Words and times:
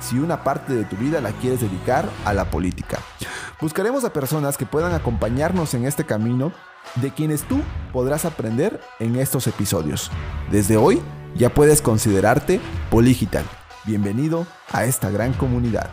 si 0.00 0.18
una 0.18 0.44
parte 0.44 0.74
de 0.74 0.84
tu 0.84 0.96
vida 0.96 1.20
la 1.20 1.32
quieres 1.32 1.60
dedicar 1.60 2.08
a 2.24 2.32
la 2.32 2.50
política. 2.50 2.98
Buscaremos 3.60 4.04
a 4.04 4.12
personas 4.12 4.56
que 4.56 4.66
puedan 4.66 4.92
acompañarnos 4.92 5.74
en 5.74 5.84
este 5.84 6.04
camino 6.04 6.52
de 6.96 7.12
quienes 7.12 7.42
tú 7.42 7.60
podrás 7.92 8.24
aprender 8.24 8.80
en 8.98 9.16
estos 9.16 9.46
episodios. 9.46 10.10
Desde 10.50 10.76
hoy 10.76 11.00
ya 11.36 11.54
puedes 11.54 11.80
considerarte 11.80 12.60
Poligital. 12.90 13.44
Bienvenido 13.84 14.46
a 14.70 14.84
esta 14.84 15.10
gran 15.10 15.32
comunidad. 15.32 15.90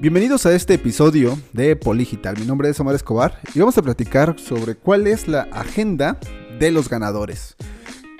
Bienvenidos 0.00 0.46
a 0.46 0.54
este 0.54 0.74
episodio 0.74 1.36
de 1.52 1.74
Poligital. 1.74 2.38
Mi 2.38 2.46
nombre 2.46 2.68
es 2.68 2.78
Omar 2.78 2.94
Escobar 2.94 3.40
y 3.52 3.58
vamos 3.58 3.76
a 3.78 3.82
platicar 3.82 4.36
sobre 4.38 4.76
cuál 4.76 5.06
es 5.06 5.26
la 5.26 5.48
agenda 5.52 6.18
de 6.58 6.70
los 6.70 6.88
ganadores. 6.88 7.56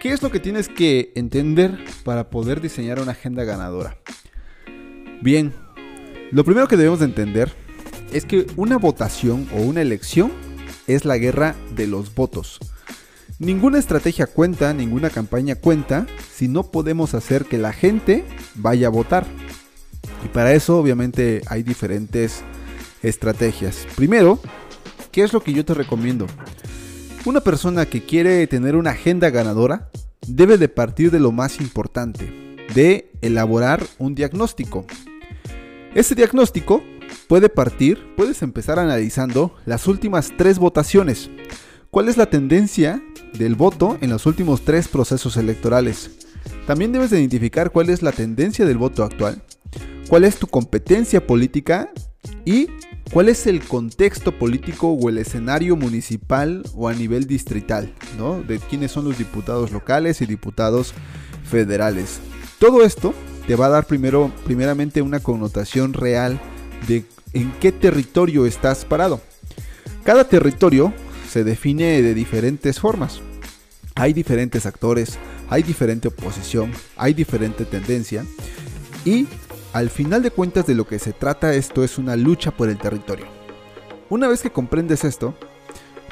¿Qué 0.01 0.13
es 0.13 0.23
lo 0.23 0.31
que 0.31 0.39
tienes 0.39 0.69
que 0.69 1.11
entender 1.17 1.77
para 2.05 2.31
poder 2.31 2.61
diseñar 2.61 3.01
una 3.01 3.13
agenda 3.13 3.43
ganadora? 3.43 3.99
Bien, 5.23 5.53
lo 6.31 6.45
primero 6.45 6.69
que 6.69 6.77
debemos 6.77 7.01
de 7.01 7.07
entender 7.07 7.53
es 8.13 8.25
que 8.25 8.47
una 8.55 8.79
votación 8.79 9.49
o 9.53 9.57
una 9.57 9.83
elección 9.83 10.31
es 10.87 11.05
la 11.05 11.19
guerra 11.19 11.57
de 11.75 11.89
los 11.89 12.15
votos. 12.15 12.61
Ninguna 13.41 13.81
estrategia 13.81 14.29
cuenta, 14.29 14.73
ninguna 14.73 15.11
campaña 15.11 15.57
cuenta 15.57 16.07
si 16.33 16.47
no 16.47 16.71
podemos 16.71 17.15
hacer 17.15 17.47
que 17.47 17.59
la 17.59 17.73
gente 17.73 18.25
vaya 18.55 18.87
a 18.87 18.91
votar. 18.91 19.27
Y 20.25 20.29
para 20.29 20.53
eso 20.53 20.79
obviamente 20.79 21.43
hay 21.49 21.65
diferentes 21.65 22.45
estrategias. 23.03 23.85
Primero, 23.97 24.39
¿qué 25.11 25.25
es 25.25 25.33
lo 25.33 25.43
que 25.43 25.53
yo 25.53 25.65
te 25.65 25.75
recomiendo? 25.75 26.29
Una 27.25 27.41
persona 27.41 27.85
que 27.85 28.03
quiere 28.05 28.47
tener 28.47 28.77
una 28.77 28.91
agenda 28.91 29.29
ganadora 29.31 29.91
debe 30.27 30.57
de 30.57 30.69
partir 30.69 31.11
de 31.11 31.21
lo 31.21 31.33
más 31.33 31.61
importante, 31.61 32.57
de 32.75 33.11
elaborar 33.21 33.85
un 33.99 34.15
diagnóstico. 34.15 34.87
Este 35.95 36.15
diagnóstico 36.15 36.83
puede 37.27 37.49
partir, 37.49 37.99
puedes 38.17 38.41
empezar 38.43 38.79
analizando 38.79 39.55
las 39.67 39.87
últimas 39.89 40.33
tres 40.39 40.59
votaciones. 40.59 41.29
¿Cuál 41.91 42.09
es 42.09 42.17
la 42.17 42.31
tendencia 42.31 43.03
del 43.35 43.57
voto 43.57 43.99
en 44.01 44.11
los 44.11 44.25
últimos 44.25 44.63
tres 44.63 44.89
procesos 44.89 45.37
electorales? 45.37 46.11
También 46.67 46.93
debes 46.93 47.11
de 47.11 47.19
identificar 47.19 47.73
cuál 47.73 47.91
es 47.91 48.01
la 48.01 48.13
tendencia 48.13 48.65
del 48.65 48.79
voto 48.79 49.03
actual, 49.03 49.43
cuál 50.09 50.25
es 50.25 50.37
tu 50.37 50.47
competencia 50.47 51.27
política 51.27 51.91
y 52.45 52.69
¿Cuál 53.13 53.31
es 53.31 53.47
el 53.47 53.65
contexto 53.65 54.39
político 54.39 54.89
o 54.89 55.09
el 55.09 55.17
escenario 55.17 55.77
municipal 55.77 56.63
o 56.75 56.89
a 56.89 56.95
nivel 56.95 57.27
distrital? 57.27 57.93
¿no? 58.19 58.43
De 58.43 58.59
quiénes 58.59 58.93
son 58.93 59.07
los 59.07 59.17
diputados 59.17 59.73
locales 59.73 60.21
y 60.21 60.27
diputados 60.27 60.93
federales. 61.51 62.21
Todo 62.59 62.85
esto 62.85 63.15
te 63.47 63.57
va 63.57 63.67
a 63.67 63.71
dar 63.71 63.87
primero, 63.87 64.31
primeramente 64.45 65.01
una 65.01 65.21
connotación 65.21 65.95
real 65.95 66.39
de 66.87 67.05
en 67.33 67.51
qué 67.61 67.73
territorio 67.73 68.45
estás 68.45 68.85
parado. 68.85 69.23
Cada 70.05 70.25
territorio 70.25 70.93
se 71.31 71.45
define 71.45 72.03
de 72.03 72.13
diferentes 72.13 72.79
formas. 72.79 73.21
Hay 73.95 74.13
diferentes 74.13 74.67
actores, 74.67 75.19
hay 75.49 75.63
diferente 75.63 76.09
oposición, 76.09 76.73
hay 76.97 77.15
diferente 77.15 77.65
tendencia 77.65 78.25
y 79.05 79.27
al 79.79 79.91
final 79.91 80.25
de 80.25 80.33
cuentas 80.33 80.67
de 80.67 80.75
lo 80.75 80.89
que 80.89 80.99
se 80.99 81.13
trata 81.13 81.55
esto 81.55 81.85
es 81.85 81.99
una 81.99 82.17
lucha 82.17 82.51
por 82.51 82.69
el 82.69 82.79
territorio. 82.79 83.27
Una 84.11 84.27
vez 84.27 84.43
que 84.43 84.51
comprendes 84.51 85.05
esto, 85.05 85.35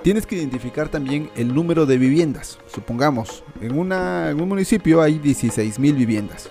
tienes 0.04 0.24
que 0.24 0.36
identificar 0.36 0.88
también 0.88 1.30
el 1.34 1.52
número 1.52 1.84
de 1.84 1.98
viviendas. 1.98 2.58
Supongamos, 2.72 3.42
en, 3.60 3.76
un 3.76 4.48
municipio 4.48 5.02
hay 5.02 5.18
16.000 5.18 5.96
viviendas. 5.96 6.48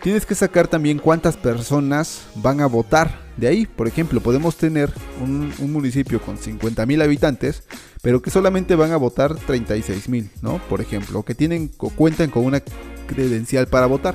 Tienes 0.00 0.24
que 0.26 0.36
sacar 0.36 0.68
también 0.68 0.98
cuántas 1.00 1.36
personas 1.36 2.26
van 2.36 2.60
a 2.60 2.66
votar. 2.66 3.18
De 3.36 3.48
ahí, 3.48 3.66
por 3.66 3.88
ejemplo, 3.88 4.20
podemos 4.20 4.56
tener 4.56 4.92
un, 5.20 5.52
municipio 5.72 6.20
con 6.20 6.38
50.000 6.38 7.02
habitantes, 7.02 7.64
pero 8.00 8.22
que 8.22 8.30
solamente 8.30 8.76
van 8.76 8.92
a 8.92 8.96
votar 8.96 9.32
36.000, 9.34 10.28
¿no? 10.40 10.58
Por 10.68 10.80
ejemplo, 10.80 11.24
que 11.24 11.34
tienen 11.34 11.66
cuentan 11.66 12.30
con 12.30 12.44
una 12.44 12.62
credencial 13.08 13.66
para 13.66 13.86
votar. 13.86 14.14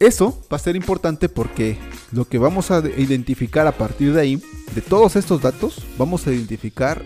Eso 0.00 0.42
va 0.52 0.56
a 0.56 0.60
ser 0.60 0.74
importante 0.74 1.28
porque 1.28 1.78
lo 2.12 2.26
que 2.26 2.38
vamos 2.38 2.70
a 2.70 2.82
identificar 2.96 3.66
a 3.66 3.72
partir 3.72 4.12
de 4.12 4.20
ahí, 4.20 4.42
de 4.74 4.80
todos 4.80 5.14
estos 5.16 5.40
datos, 5.40 5.84
vamos 5.96 6.26
a 6.26 6.32
identificar 6.32 7.02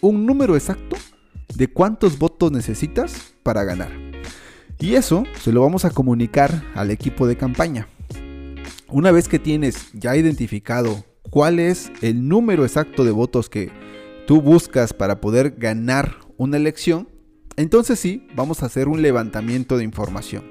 un 0.00 0.26
número 0.26 0.54
exacto 0.54 0.96
de 1.54 1.68
cuántos 1.68 2.18
votos 2.18 2.52
necesitas 2.52 3.32
para 3.42 3.64
ganar. 3.64 3.90
Y 4.78 4.94
eso 4.94 5.24
se 5.40 5.52
lo 5.52 5.62
vamos 5.62 5.86
a 5.86 5.90
comunicar 5.90 6.62
al 6.74 6.90
equipo 6.90 7.26
de 7.26 7.36
campaña. 7.36 7.88
Una 8.88 9.10
vez 9.10 9.28
que 9.28 9.38
tienes 9.38 9.90
ya 9.94 10.14
identificado 10.16 11.04
cuál 11.30 11.58
es 11.58 11.90
el 12.02 12.28
número 12.28 12.64
exacto 12.64 13.04
de 13.04 13.10
votos 13.10 13.48
que 13.48 13.72
tú 14.26 14.42
buscas 14.42 14.92
para 14.92 15.20
poder 15.20 15.52
ganar 15.56 16.16
una 16.36 16.58
elección, 16.58 17.08
entonces 17.56 17.98
sí, 17.98 18.28
vamos 18.34 18.62
a 18.62 18.66
hacer 18.66 18.88
un 18.88 19.00
levantamiento 19.00 19.78
de 19.78 19.84
información. 19.84 20.44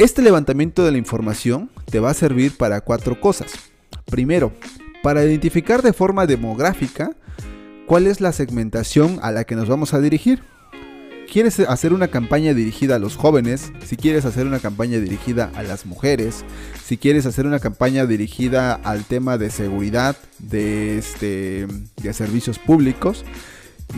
Este 0.00 0.22
levantamiento 0.22 0.82
de 0.82 0.92
la 0.92 0.96
información 0.96 1.68
te 1.84 2.00
va 2.00 2.08
a 2.08 2.14
servir 2.14 2.56
para 2.56 2.80
cuatro 2.80 3.20
cosas. 3.20 3.52
Primero, 4.06 4.50
para 5.02 5.22
identificar 5.22 5.82
de 5.82 5.92
forma 5.92 6.24
demográfica 6.24 7.10
cuál 7.86 8.06
es 8.06 8.22
la 8.22 8.32
segmentación 8.32 9.18
a 9.20 9.30
la 9.30 9.44
que 9.44 9.56
nos 9.56 9.68
vamos 9.68 9.92
a 9.92 10.00
dirigir. 10.00 10.42
¿Quieres 11.30 11.60
hacer 11.60 11.92
una 11.92 12.08
campaña 12.08 12.54
dirigida 12.54 12.96
a 12.96 12.98
los 12.98 13.16
jóvenes? 13.16 13.72
Si 13.84 13.98
quieres 13.98 14.24
hacer 14.24 14.46
una 14.46 14.58
campaña 14.58 14.98
dirigida 15.00 15.52
a 15.54 15.62
las 15.62 15.84
mujeres, 15.84 16.46
si 16.82 16.96
quieres 16.96 17.26
hacer 17.26 17.44
una 17.44 17.58
campaña 17.58 18.06
dirigida 18.06 18.76
al 18.76 19.04
tema 19.04 19.36
de 19.36 19.50
seguridad, 19.50 20.16
de, 20.38 20.96
este, 20.96 21.66
de 22.02 22.12
servicios 22.14 22.58
públicos, 22.58 23.26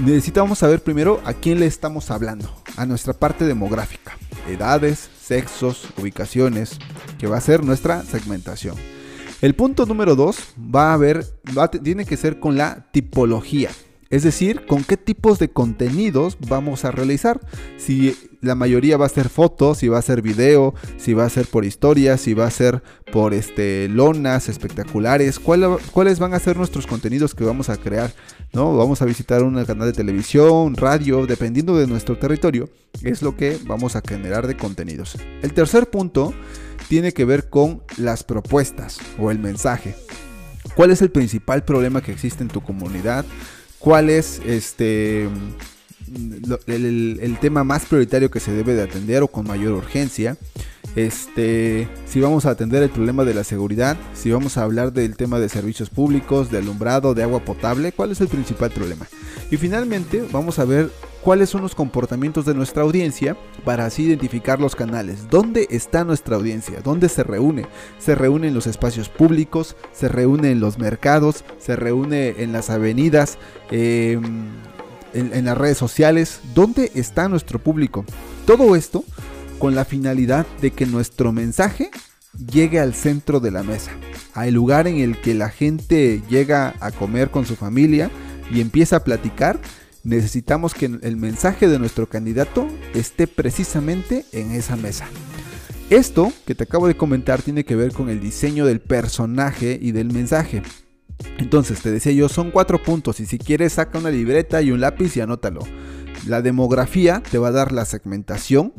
necesitamos 0.05 0.59
saber 0.59 0.83
primero 0.83 1.23
a 1.25 1.33
quién 1.33 1.61
le 1.61 1.67
estamos 1.67 2.11
hablando, 2.11 2.53
a 2.77 2.87
nuestra 2.87 3.13
parte 3.13 3.45
demográfica, 3.45 4.19
edades, 4.49 5.12
sexos, 5.23 5.89
ubicaciones, 5.97 6.79
que 7.19 7.27
va 7.27 7.39
a 7.39 7.41
ser 7.41 7.65
nuestra 7.65 8.03
segmentación. 8.03 8.77
El 9.41 9.55
punto 9.55 9.87
número 9.87 10.15
2 10.17 10.55
va 10.75 10.93
a 10.93 10.97
ver, 10.97 11.25
tiene 11.83 12.05
que 12.05 12.17
ser 12.17 12.39
con 12.39 12.57
la 12.57 12.87
tipología. 12.93 13.71
Es 14.13 14.23
decir, 14.23 14.67
con 14.67 14.85
qué 14.85 14.99
tipos 14.99 15.39
de 15.39 15.49
contenidos 15.49 16.37
vamos 16.47 16.85
a 16.85 16.91
realizar. 16.91 17.41
Si 17.79 18.15
la 18.43 18.55
mayoría 18.55 18.99
va 18.99 19.07
a 19.07 19.09
ser 19.09 19.31
fotos, 19.31 19.79
si 19.79 19.89
va 19.89 19.99
a 19.99 20.03
ser 20.03 20.21
video, 20.21 20.75
si 20.99 21.15
va 21.15 21.25
a 21.25 21.31
ser 21.31 21.47
por 21.47 21.65
historias, 21.65 22.21
si 22.21 22.35
va 22.35 22.47
a 22.47 22.51
ser 22.51 22.83
por 23.11 23.33
este, 23.33 23.89
lonas 23.89 24.51
espectaculares, 24.51 25.39
cuáles 25.39 26.19
van 26.19 26.35
a 26.35 26.41
ser 26.41 26.59
nuestros 26.59 26.87
contenidos 26.87 27.35
que 27.35 27.45
vamos 27.45 27.71
a 27.71 27.79
crear. 27.79 28.13
¿no? 28.53 28.77
Vamos 28.77 29.01
a 29.01 29.07
visitar 29.07 29.43
un 29.43 29.65
canal 29.65 29.87
de 29.87 29.95
televisión, 29.95 30.77
radio, 30.77 31.25
dependiendo 31.25 31.79
de 31.79 31.87
nuestro 31.87 32.19
territorio, 32.19 32.69
es 33.03 33.23
lo 33.23 33.35
que 33.35 33.59
vamos 33.65 33.97
a 33.97 34.03
generar 34.07 34.47
de 34.47 34.59
contenidos. 34.59 35.17
El 35.41 35.55
tercer 35.55 35.89
punto 35.89 36.35
tiene 36.87 37.13
que 37.13 37.25
ver 37.25 37.49
con 37.49 37.83
las 37.97 38.25
propuestas 38.25 38.99
o 39.19 39.31
el 39.31 39.39
mensaje. 39.39 39.95
¿Cuál 40.75 40.91
es 40.91 41.01
el 41.01 41.11
principal 41.11 41.65
problema 41.65 42.03
que 42.03 42.13
existe 42.13 42.43
en 42.43 42.49
tu 42.49 42.61
comunidad? 42.61 43.25
Cuál 43.83 44.11
es 44.11 44.41
este 44.47 45.29
el, 46.67 47.39
tema 47.41 47.65
más 47.65 47.85
prioritario 47.85 48.31
que 48.31 48.41
se 48.41 48.53
debe 48.53 48.75
de 48.75 48.83
atender 48.83 49.23
o 49.23 49.29
con 49.29 49.47
mayor 49.47 49.73
urgencia. 49.73 50.37
Este, 50.95 51.89
si 52.07 52.21
vamos 52.21 52.45
a 52.45 52.51
atender 52.51 52.83
el 52.83 52.91
problema 52.91 53.25
de 53.25 53.33
la 53.35 53.45
seguridad, 53.45 53.97
si 54.15 54.31
vamos 54.31 54.59
a 54.59 54.63
hablar 54.63 54.93
del 54.93 55.17
tema 55.17 55.41
de 55.41 55.49
servicios 55.49 55.89
públicos, 55.89 56.51
de 56.51 56.59
alumbrado, 56.59 57.15
de 57.15 57.23
agua 57.23 57.45
potable, 57.45 57.93
cuál 57.93 58.13
es 58.13 58.21
el 58.21 58.29
principal 58.29 58.71
problema. 58.71 59.07
Y 59.51 59.57
finalmente 59.57 60.23
vamos 60.31 60.59
a 60.59 60.65
ver 60.65 60.91
cuáles 61.23 61.51
son 61.51 61.63
los 61.63 61.75
comportamientos 61.75 62.45
de 62.45 62.55
nuestra 62.55 62.83
audiencia 62.83 63.37
para 63.65 63.87
así 63.87 64.05
identificar 64.05 64.61
los 64.61 64.77
canales. 64.77 65.29
¿Dónde 65.31 65.67
está 65.71 66.05
nuestra 66.05 66.37
audiencia? 66.37 66.81
¿Dónde 66.83 67.09
se 67.09 67.23
reúne? 67.23 67.67
Se 67.99 68.15
reúne 68.15 68.49
en 68.49 68.55
los 68.55 68.67
espacios 68.67 69.09
públicos, 69.09 69.77
se 69.93 70.09
reúne 70.09 70.51
en 70.51 70.61
los 70.61 70.79
mercados, 70.79 71.45
se 71.59 71.77
reúne 71.77 72.35
en 72.39 72.53
las 72.53 72.71
avenidas, 72.71 73.39
em, 73.71 74.51
en, 75.15 75.33
en 75.33 75.45
las 75.45 75.57
redes 75.57 75.79
sociales. 75.79 76.41
¿Dónde 76.55 76.91
está 76.95 77.29
nuestro 77.29 77.59
público? 77.59 78.05
Todo 78.45 78.77
esto 78.77 79.05
con 79.59 79.75
la 79.75 79.85
finalidad 79.85 80.47
de 80.61 80.73
que 80.73 80.87
nuestro 80.87 81.33
mensaje 81.33 81.91
llegue 82.51 82.81
al 82.81 82.95
centro 82.95 83.41
de 83.41 83.51
la 83.51 83.63
mesa, 83.63 83.93
al 84.35 84.53
lugar 84.53 84.89
en 84.89 84.99
el 84.99 85.21
que 85.21 85.35
la 85.35 85.51
gente 85.51 86.23
llega 86.29 86.75
a 86.81 86.91
comer 86.91 87.31
con 87.31 87.47
su 87.47 87.57
familia 87.57 88.11
y 88.51 88.61
empieza 88.61 88.97
a 88.97 89.05
platicar, 89.05 89.61
necesitamos 90.05 90.75
que 90.75 90.87
el 90.87 91.17
mensaje 91.17 91.69
de 91.69 91.79
nuestro 91.79 92.09
candidato 92.09 92.67
esté 92.95 93.27
precisamente 93.27 94.25
en 94.33 94.53
esa 94.53 94.77
mesa. 94.77 95.07
Esto 95.91 96.33
que 96.47 96.55
te 96.55 96.65
acabo 96.65 96.89
de 96.89 96.97
comentar 96.97 97.43
tiene 97.43 97.65
que 97.65 97.77
ver 97.77 97.93
con 97.93 98.09
el 98.09 98.21
diseño 98.21 98.65
del 98.65 98.81
personaje 98.81 99.79
y 99.81 99.93
del 99.93 100.13
mensaje. 100.13 100.63
Entonces, 101.39 101.83
te 101.83 101.91
decía 101.91 102.13
yo, 102.13 102.29
son 102.29 102.51
cuatro 102.51 102.83
puntos 102.83 103.21
y 103.21 103.27
si 103.27 103.39
quieres 103.39 103.75
saca 103.75 103.99
una 103.99 104.11
libreta 104.11 104.63
y 104.63 104.71
un 104.71 104.81
lápiz 104.81 105.17
y 105.17 105.21
anótalo. 105.21 105.61
La 106.27 106.41
demografía 106.41 107.23
te 107.31 107.39
va 107.39 107.49
a 107.49 107.53
dar 107.53 107.73
la 107.73 107.85
segmentación, 107.85 108.73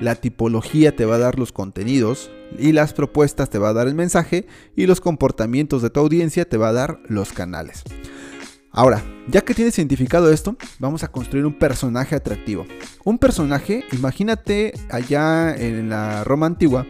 la 0.00 0.14
tipología 0.14 0.94
te 0.94 1.04
va 1.04 1.16
a 1.16 1.18
dar 1.18 1.38
los 1.38 1.52
contenidos 1.52 2.30
y 2.58 2.72
las 2.72 2.92
propuestas 2.92 3.50
te 3.50 3.58
va 3.58 3.70
a 3.70 3.72
dar 3.72 3.88
el 3.88 3.94
mensaje 3.94 4.46
y 4.76 4.86
los 4.86 5.00
comportamientos 5.00 5.82
de 5.82 5.90
tu 5.90 6.00
audiencia 6.00 6.48
te 6.48 6.56
va 6.56 6.68
a 6.68 6.72
dar 6.72 7.00
los 7.08 7.32
canales. 7.32 7.82
Ahora, 8.76 9.02
ya 9.26 9.40
que 9.40 9.54
tienes 9.54 9.78
identificado 9.78 10.30
esto, 10.30 10.54
vamos 10.78 11.02
a 11.02 11.08
construir 11.08 11.46
un 11.46 11.54
personaje 11.54 12.14
atractivo. 12.14 12.66
Un 13.04 13.16
personaje, 13.16 13.86
imagínate 13.90 14.74
allá 14.90 15.56
en 15.56 15.88
la 15.88 16.24
Roma 16.24 16.44
antigua, 16.44 16.86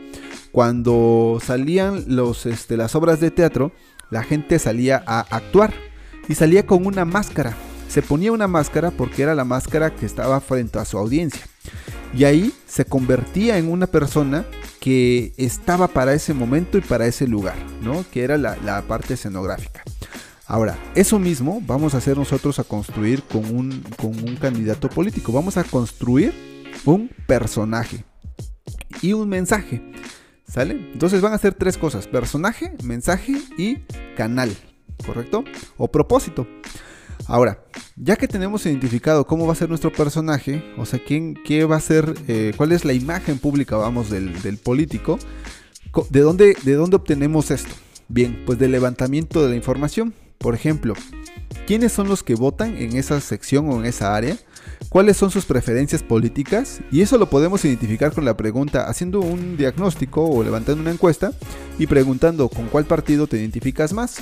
cuando 0.50 1.38
salían 1.40 2.04
los, 2.08 2.44
este, 2.44 2.76
las 2.76 2.96
obras 2.96 3.20
de 3.20 3.30
teatro, 3.30 3.70
la 4.10 4.24
gente 4.24 4.58
salía 4.58 5.00
a 5.06 5.20
actuar 5.30 5.72
y 6.28 6.34
salía 6.34 6.66
con 6.66 6.86
una 6.86 7.04
máscara. 7.04 7.54
Se 7.86 8.02
ponía 8.02 8.32
una 8.32 8.48
máscara 8.48 8.90
porque 8.90 9.22
era 9.22 9.36
la 9.36 9.44
máscara 9.44 9.94
que 9.94 10.06
estaba 10.06 10.40
frente 10.40 10.80
a 10.80 10.84
su 10.84 10.98
audiencia. 10.98 11.46
Y 12.12 12.24
ahí 12.24 12.52
se 12.66 12.84
convertía 12.84 13.58
en 13.58 13.70
una 13.70 13.86
persona 13.86 14.44
que 14.80 15.32
estaba 15.36 15.86
para 15.86 16.14
ese 16.14 16.34
momento 16.34 16.78
y 16.78 16.80
para 16.80 17.06
ese 17.06 17.28
lugar, 17.28 17.54
¿no? 17.80 18.04
Que 18.10 18.24
era 18.24 18.36
la, 18.38 18.56
la 18.64 18.82
parte 18.82 19.14
escenográfica. 19.14 19.84
Ahora, 20.48 20.78
eso 20.94 21.18
mismo 21.18 21.60
vamos 21.66 21.94
a 21.94 21.98
hacer 21.98 22.16
nosotros 22.16 22.58
a 22.60 22.64
construir 22.64 23.22
con 23.24 23.44
un, 23.52 23.82
con 23.96 24.10
un 24.10 24.36
candidato 24.36 24.88
político. 24.88 25.32
Vamos 25.32 25.56
a 25.56 25.64
construir 25.64 26.32
un 26.84 27.10
personaje 27.26 28.04
y 29.02 29.12
un 29.12 29.28
mensaje. 29.28 29.82
¿Sale? 30.46 30.74
Entonces 30.92 31.20
van 31.20 31.32
a 31.32 31.38
ser 31.38 31.54
tres 31.54 31.76
cosas. 31.76 32.06
Personaje, 32.06 32.72
mensaje 32.84 33.34
y 33.58 33.78
canal. 34.16 34.56
¿Correcto? 35.04 35.42
O 35.76 35.90
propósito. 35.90 36.46
Ahora, 37.26 37.64
ya 37.96 38.14
que 38.14 38.28
tenemos 38.28 38.64
identificado 38.66 39.26
cómo 39.26 39.46
va 39.46 39.52
a 39.52 39.56
ser 39.56 39.68
nuestro 39.68 39.90
personaje, 39.90 40.62
o 40.78 40.86
sea, 40.86 41.02
quién, 41.04 41.34
qué 41.44 41.64
va 41.64 41.76
a 41.76 41.80
ser, 41.80 42.14
eh, 42.28 42.52
cuál 42.56 42.70
es 42.70 42.84
la 42.84 42.92
imagen 42.92 43.38
pública, 43.38 43.76
vamos, 43.76 44.10
del, 44.10 44.40
del 44.42 44.58
político, 44.58 45.18
¿de 46.10 46.20
dónde, 46.20 46.56
¿de 46.62 46.74
dónde 46.74 46.96
obtenemos 46.96 47.50
esto? 47.50 47.74
Bien, 48.06 48.44
pues 48.46 48.60
del 48.60 48.70
levantamiento 48.70 49.42
de 49.42 49.48
la 49.48 49.56
información. 49.56 50.14
Por 50.38 50.54
ejemplo, 50.54 50.94
¿quiénes 51.66 51.92
son 51.92 52.08
los 52.08 52.22
que 52.22 52.34
votan 52.34 52.76
en 52.76 52.96
esa 52.96 53.20
sección 53.20 53.68
o 53.68 53.78
en 53.78 53.86
esa 53.86 54.14
área? 54.14 54.36
¿Cuáles 54.88 55.16
son 55.16 55.30
sus 55.30 55.44
preferencias 55.44 56.02
políticas? 56.02 56.80
Y 56.90 57.02
eso 57.02 57.18
lo 57.18 57.28
podemos 57.28 57.64
identificar 57.64 58.12
con 58.12 58.24
la 58.24 58.36
pregunta 58.36 58.88
haciendo 58.88 59.20
un 59.20 59.56
diagnóstico 59.56 60.24
o 60.24 60.42
levantando 60.42 60.82
una 60.82 60.92
encuesta 60.92 61.32
y 61.78 61.86
preguntando 61.86 62.48
con 62.48 62.68
cuál 62.68 62.84
partido 62.84 63.26
te 63.26 63.38
identificas 63.38 63.92
más. 63.92 64.18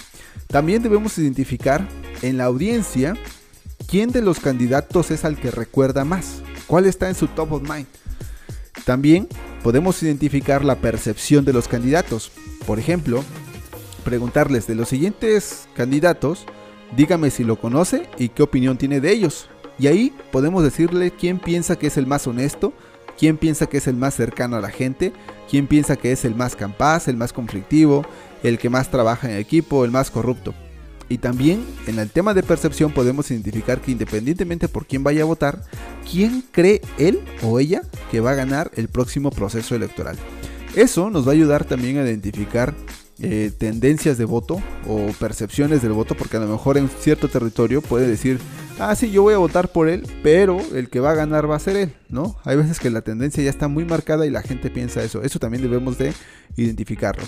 También 0.49 0.82
debemos 0.82 1.19
identificar 1.19 1.87
en 2.22 2.37
la 2.37 2.44
audiencia 2.44 3.14
quién 3.88 4.10
de 4.10 4.22
los 4.22 4.40
candidatos 4.40 5.10
es 5.10 5.25
al 5.25 5.38
que 5.38 5.50
recuerda 5.50 6.05
más, 6.05 6.43
cuál 6.67 6.87
está 6.87 7.08
en 7.08 7.14
su 7.14 7.28
top 7.28 7.52
of 7.52 7.62
mind. 7.62 7.87
También 8.84 9.28
podemos 9.62 10.02
identificar 10.02 10.64
la 10.64 10.76
percepción 10.76 11.44
de 11.44 11.52
los 11.52 11.69
candidatos. 11.69 12.32
Por 12.67 12.78
ejemplo, 12.78 13.25
preguntarles 14.05 14.67
de 14.67 14.75
los 14.75 14.89
siguientes 14.89 15.67
candidatos, 15.75 16.47
dígame 16.97 17.31
si 17.31 17.43
lo 17.43 17.56
conoce 17.56 18.09
y 18.19 18.29
qué 18.29 18.43
opinión 18.43 18.79
tiene 18.79 19.01
de 19.01 19.11
ellos. 19.11 19.49
Y 19.79 19.89
ahí 19.89 20.12
podemos 20.31 20.62
decirle 20.62 21.11
quién 21.11 21.39
piensa 21.41 21.77
que 21.77 21.89
es 21.89 21.97
el 21.97 22.06
más 22.06 22.27
honesto, 22.27 22.73
quién 23.19 23.37
piensa 23.37 23.67
que 23.67 23.79
es 23.79 23.87
el 23.89 23.97
más 23.97 24.15
cercano 24.15 24.56
a 24.56 24.61
la 24.61 24.71
gente, 24.71 25.12
quién 25.51 25.67
piensa 25.67 25.97
que 25.97 26.12
es 26.12 26.25
el 26.25 26.35
más 26.35 26.55
capaz, 26.55 27.09
el 27.09 27.17
más 27.17 27.33
conflictivo, 27.33 28.05
el 28.43 28.59
que 28.59 28.71
más 28.71 28.91
trabaja 28.91 29.31
en 29.31 29.39
equipo, 29.39 29.85
el 29.85 29.91
más 29.91 30.11
corrupto. 30.11 30.55
Y 31.09 31.19
también 31.19 31.65
en 31.87 31.99
el 31.99 32.11
tema 32.11 32.33
de 32.33 32.43
percepción 32.43 32.93
podemos 32.93 33.31
identificar 33.31 33.81
que 33.81 33.91
independientemente 33.91 34.69
por 34.69 34.87
quién 34.87 35.05
vaya 35.05 35.23
a 35.23 35.27
votar, 35.27 35.62
quién 36.11 36.43
cree 36.51 36.81
él 36.99 37.21
o 37.43 37.59
ella 37.59 37.83
que 38.11 38.21
va 38.21 38.31
a 38.31 38.35
ganar 38.35 38.71
el 38.75 38.89
próximo 38.89 39.31
proceso 39.31 39.75
electoral. 39.75 40.17
Eso 40.75 41.11
nos 41.11 41.27
va 41.27 41.31
a 41.31 41.35
ayudar 41.35 41.65
también 41.65 41.99
a 41.99 42.05
identificar 42.05 42.75
eh, 43.20 43.52
tendencias 43.56 44.19
de 44.19 44.25
voto 44.25 44.61
o 44.88 45.06
percepciones 45.19 45.82
del 45.82 45.93
voto, 45.93 46.16
porque 46.16 46.37
a 46.37 46.40
lo 46.40 46.49
mejor 46.49 46.78
en 46.78 46.88
cierto 46.88 47.28
territorio 47.28 47.81
puede 47.81 48.06
decir, 48.08 48.38
ah, 48.78 48.94
sí, 48.94 49.11
yo 49.11 49.22
voy 49.22 49.34
a 49.34 49.38
votar 49.38 49.70
por 49.70 49.88
él, 49.88 50.06
pero 50.22 50.58
el 50.75 50.88
que 50.88 51.00
va 51.00 51.12
a 51.12 51.14
ganar 51.14 51.49
va 51.49 51.56
a 51.56 51.61
ser 51.61 51.76
él, 51.76 51.93
¿no? 52.08 52.37
Hay 52.44 52.56
veces 52.56 52.81
que 52.81 52.90
la 52.90 53.02
tendencia 53.02 53.43
ya 53.43 53.50
está 53.50 53.69
muy 53.69 53.84
marcada 53.84 54.26
y 54.26 54.31
la 54.31 54.43
gente 54.43 54.70
piensa 54.70 55.02
eso. 55.02 55.22
Eso 55.22 55.38
también 55.38 55.62
debemos 55.62 55.96
de 55.99 56.12
identificarlo. 56.56 57.25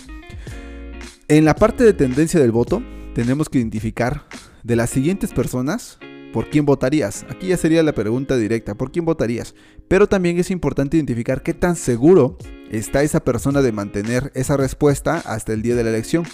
En 1.29 1.45
la 1.45 1.55
parte 1.55 1.85
de 1.85 1.93
tendencia 1.93 2.41
del 2.41 2.53
voto, 2.53 2.83
tenemos 3.15 3.49
que 3.49 3.59
identificar 3.59 4.25
de 4.63 4.77
las 4.77 4.91
siguientes 4.91 5.33
personas 5.33 5.99
¿Por 6.33 6.51
quién 6.51 6.67
votarías? 6.67 7.25
Aquí 7.31 7.49
ya 7.49 7.57
sería 7.57 7.83
la 7.83 7.95
pregunta 7.95 8.37
directa, 8.37 8.75
¿por 8.75 8.93
quién 8.93 9.05
votarías? 9.05 9.55
Pero 9.89 10.07
también 10.07 10.39
es 10.39 10.51
importante 10.51 10.97
identificar 10.97 11.43
qué 11.43 11.55
tan 11.55 11.77
seguro 11.77 12.37
está 12.71 13.03
esa 13.03 13.21
persona 13.21 13.63
de 13.63 13.73
mantener 13.73 14.33
esa 14.35 14.57
respuesta 14.57 15.23
hasta 15.25 15.53
el 15.53 15.63
día 15.63 15.75
de 15.75 15.85
la 15.85 15.91
elección. 15.91 16.25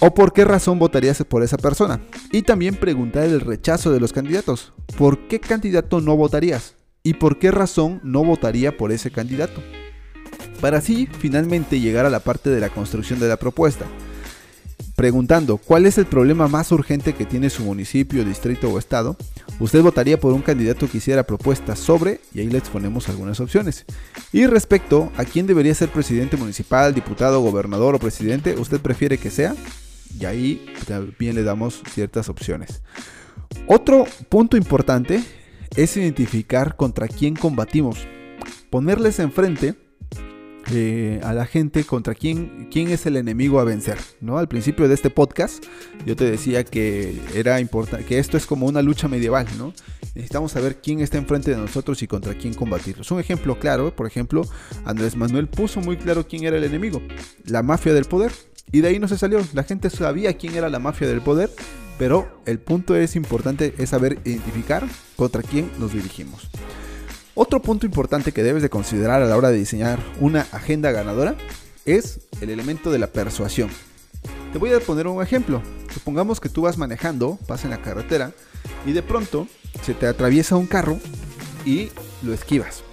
¿O 0.00 0.12
por 0.12 0.32
qué 0.32 0.44
razón 0.44 0.78
votarías 0.78 1.22
por 1.24 1.42
esa 1.42 1.56
persona? 1.56 2.00
Y 2.32 2.42
también 2.42 2.74
preguntar 2.74 3.24
el 3.24 3.40
rechazo 3.40 3.92
de 3.92 4.00
los 4.00 4.12
candidatos. 4.12 4.72
¿Por 4.98 5.28
qué 5.28 5.40
candidato 5.40 6.00
no 6.00 6.16
votarías? 6.16 6.74
¿Y 7.02 7.14
por 7.14 7.38
qué 7.38 7.50
razón 7.50 8.00
no 8.02 8.24
votaría 8.24 8.76
por 8.76 8.92
ese 8.92 9.10
candidato? 9.10 9.62
Para 10.60 10.78
así 10.78 11.08
finalmente 11.18 11.80
llegar 11.80 12.06
a 12.06 12.10
la 12.10 12.20
parte 12.20 12.50
de 12.50 12.60
la 12.60 12.70
construcción 12.70 13.20
de 13.20 13.28
la 13.28 13.36
propuesta 13.36 13.86
preguntando 14.94 15.56
cuál 15.56 15.86
es 15.86 15.98
el 15.98 16.06
problema 16.06 16.48
más 16.48 16.70
urgente 16.72 17.14
que 17.14 17.26
tiene 17.26 17.50
su 17.50 17.64
municipio, 17.64 18.24
distrito 18.24 18.70
o 18.70 18.78
estado, 18.78 19.16
usted 19.60 19.82
votaría 19.82 20.18
por 20.18 20.32
un 20.32 20.42
candidato 20.42 20.88
que 20.88 20.98
hiciera 20.98 21.24
propuestas 21.24 21.78
sobre, 21.78 22.20
y 22.32 22.40
ahí 22.40 22.48
le 22.48 22.58
exponemos 22.58 23.08
algunas 23.08 23.40
opciones. 23.40 23.84
Y 24.32 24.46
respecto 24.46 25.10
a 25.16 25.24
quién 25.24 25.46
debería 25.46 25.74
ser 25.74 25.88
presidente 25.88 26.36
municipal, 26.36 26.94
diputado, 26.94 27.40
gobernador 27.40 27.94
o 27.94 27.98
presidente, 27.98 28.54
usted 28.58 28.80
prefiere 28.80 29.18
que 29.18 29.30
sea, 29.30 29.54
y 30.18 30.24
ahí 30.26 30.66
también 30.86 31.34
le 31.34 31.42
damos 31.42 31.82
ciertas 31.92 32.28
opciones. 32.28 32.82
Otro 33.66 34.04
punto 34.28 34.56
importante 34.56 35.22
es 35.76 35.96
identificar 35.96 36.76
contra 36.76 37.08
quién 37.08 37.34
combatimos. 37.34 38.06
Ponerles 38.70 39.18
enfrente 39.18 39.74
eh, 40.72 41.20
a 41.22 41.32
la 41.32 41.46
gente 41.46 41.84
contra 41.84 42.14
quién, 42.14 42.68
quién 42.70 42.88
es 42.88 43.06
el 43.06 43.16
enemigo 43.16 43.60
a 43.60 43.64
vencer. 43.64 43.98
¿no? 44.20 44.38
Al 44.38 44.48
principio 44.48 44.88
de 44.88 44.94
este 44.94 45.10
podcast 45.10 45.64
yo 46.06 46.16
te 46.16 46.30
decía 46.30 46.64
que 46.64 47.20
era 47.34 47.58
que 48.06 48.18
esto 48.18 48.36
es 48.36 48.46
como 48.46 48.66
una 48.66 48.82
lucha 48.82 49.08
medieval, 49.08 49.46
¿no? 49.58 49.72
Necesitamos 50.14 50.52
saber 50.52 50.80
quién 50.80 51.00
está 51.00 51.18
enfrente 51.18 51.50
de 51.50 51.56
nosotros 51.56 52.02
y 52.02 52.06
contra 52.06 52.34
quién 52.34 52.54
combatirlos. 52.54 53.10
Un 53.10 53.20
ejemplo 53.20 53.58
claro, 53.58 53.94
por 53.94 54.06
ejemplo, 54.06 54.42
Andrés 54.84 55.16
Manuel 55.16 55.48
puso 55.48 55.80
muy 55.80 55.96
claro 55.96 56.26
quién 56.28 56.44
era 56.44 56.56
el 56.56 56.64
enemigo, 56.64 57.02
la 57.46 57.62
mafia 57.62 57.92
del 57.92 58.04
poder. 58.04 58.32
Y 58.72 58.80
de 58.80 58.88
ahí 58.88 58.98
no 58.98 59.08
se 59.08 59.18
salió. 59.18 59.40
La 59.52 59.64
gente 59.64 59.90
sabía 59.90 60.36
quién 60.36 60.54
era 60.54 60.68
la 60.68 60.78
mafia 60.78 61.06
del 61.06 61.20
poder, 61.20 61.50
pero 61.98 62.42
el 62.46 62.58
punto 62.58 62.96
es 62.96 63.16
importante 63.16 63.74
es 63.78 63.90
saber 63.90 64.18
identificar 64.24 64.84
contra 65.16 65.42
quién 65.42 65.70
nos 65.78 65.92
dirigimos. 65.92 66.48
Otro 67.36 67.60
punto 67.60 67.84
importante 67.84 68.30
que 68.30 68.44
debes 68.44 68.62
de 68.62 68.70
considerar 68.70 69.20
a 69.20 69.26
la 69.26 69.36
hora 69.36 69.50
de 69.50 69.58
diseñar 69.58 69.98
una 70.20 70.42
agenda 70.52 70.92
ganadora 70.92 71.34
es 71.84 72.20
el 72.40 72.48
elemento 72.48 72.92
de 72.92 73.00
la 73.00 73.08
persuasión. 73.08 73.70
Te 74.52 74.58
voy 74.60 74.72
a 74.72 74.78
poner 74.78 75.08
un 75.08 75.20
ejemplo. 75.20 75.60
Supongamos 75.92 76.38
que 76.38 76.48
tú 76.48 76.62
vas 76.62 76.78
manejando, 76.78 77.40
vas 77.48 77.64
en 77.64 77.70
la 77.70 77.82
carretera 77.82 78.30
y 78.86 78.92
de 78.92 79.02
pronto 79.02 79.48
se 79.82 79.94
te 79.94 80.06
atraviesa 80.06 80.54
un 80.54 80.68
carro 80.68 80.98
y 81.64 81.90
lo 82.22 82.32
esquivas. 82.32 82.84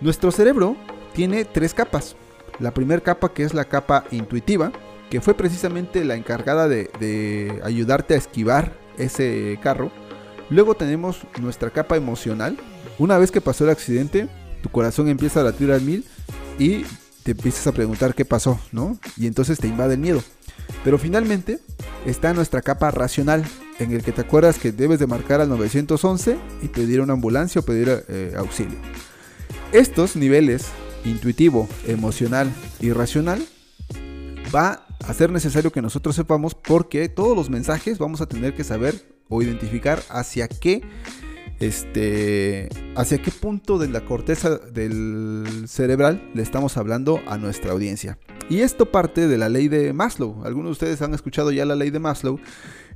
Nuestro 0.00 0.30
cerebro 0.30 0.74
tiene 1.14 1.44
tres 1.44 1.74
capas. 1.74 2.16
La 2.60 2.72
primera 2.72 3.02
capa 3.02 3.34
que 3.34 3.42
es 3.42 3.52
la 3.52 3.66
capa 3.66 4.04
intuitiva, 4.10 4.72
que 5.10 5.20
fue 5.20 5.34
precisamente 5.34 6.02
la 6.02 6.14
encargada 6.14 6.66
de, 6.66 6.90
de 6.98 7.60
ayudarte 7.62 8.14
a 8.14 8.16
esquivar 8.16 8.72
ese 8.96 9.58
carro 9.62 9.92
Luego 10.50 10.74
tenemos 10.74 11.18
nuestra 11.40 11.70
capa 11.70 11.96
emocional. 11.96 12.56
Una 12.98 13.18
vez 13.18 13.30
que 13.30 13.40
pasó 13.40 13.64
el 13.64 13.70
accidente, 13.70 14.28
tu 14.62 14.68
corazón 14.68 15.08
empieza 15.08 15.40
a 15.40 15.44
latir 15.44 15.70
al 15.72 15.82
mil 15.82 16.04
y 16.58 16.84
te 17.22 17.32
empiezas 17.32 17.66
a 17.66 17.72
preguntar 17.72 18.14
qué 18.14 18.24
pasó, 18.24 18.58
¿no? 18.72 18.98
Y 19.16 19.26
entonces 19.26 19.58
te 19.58 19.66
invade 19.66 19.94
el 19.94 20.00
miedo. 20.00 20.22
Pero 20.84 20.98
finalmente 20.98 21.58
está 22.04 22.32
nuestra 22.32 22.62
capa 22.62 22.90
racional, 22.90 23.44
en 23.78 23.92
el 23.92 24.02
que 24.02 24.12
te 24.12 24.20
acuerdas 24.20 24.58
que 24.58 24.72
debes 24.72 25.00
de 25.00 25.06
marcar 25.06 25.40
al 25.40 25.48
911 25.48 26.38
y 26.62 26.68
pedir 26.68 27.00
una 27.00 27.14
ambulancia 27.14 27.60
o 27.60 27.64
pedir 27.64 28.04
eh, 28.08 28.34
auxilio. 28.36 28.78
Estos 29.72 30.14
niveles, 30.14 30.66
intuitivo, 31.04 31.68
emocional 31.86 32.52
y 32.80 32.92
racional, 32.92 33.44
va 34.54 34.86
a 35.04 35.14
ser 35.14 35.30
necesario 35.30 35.72
que 35.72 35.82
nosotros 35.82 36.14
sepamos 36.14 36.54
porque 36.54 37.08
todos 37.08 37.36
los 37.36 37.50
mensajes 37.50 37.98
vamos 37.98 38.20
a 38.20 38.26
tener 38.26 38.54
que 38.54 38.64
saber 38.64 39.15
o 39.28 39.42
identificar 39.42 40.02
hacia 40.10 40.48
qué 40.48 40.82
este, 41.60 42.68
hacia 42.96 43.22
qué 43.22 43.30
punto 43.30 43.78
de 43.78 43.88
la 43.88 44.04
corteza 44.04 44.58
del 44.58 45.64
cerebral 45.66 46.30
le 46.34 46.42
estamos 46.42 46.76
hablando 46.76 47.20
a 47.26 47.38
nuestra 47.38 47.72
audiencia. 47.72 48.18
Y 48.48 48.60
esto 48.60 48.92
parte 48.92 49.26
de 49.26 49.38
la 49.38 49.48
ley 49.48 49.68
de 49.68 49.92
Maslow. 49.92 50.44
Algunos 50.44 50.68
de 50.68 50.72
ustedes 50.72 51.02
han 51.02 51.14
escuchado 51.14 51.50
ya 51.50 51.64
la 51.64 51.74
ley 51.74 51.90
de 51.90 51.98
Maslow, 51.98 52.38